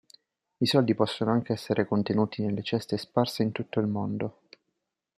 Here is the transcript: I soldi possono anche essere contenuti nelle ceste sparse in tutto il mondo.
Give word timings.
I 0.57 0.65
soldi 0.65 0.95
possono 0.95 1.29
anche 1.29 1.53
essere 1.53 1.85
contenuti 1.85 2.41
nelle 2.41 2.63
ceste 2.63 2.97
sparse 2.97 3.43
in 3.43 3.51
tutto 3.51 3.79
il 3.79 3.85
mondo. 3.85 4.39